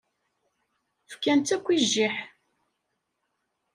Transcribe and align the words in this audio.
Fkan-tt 1.11 1.55
akk 1.55 1.65
i 1.75 1.77
jjiḥ. 1.83 2.15